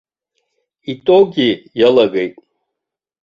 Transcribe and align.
Итоги 0.91 1.49
иалагеит. 1.79 2.35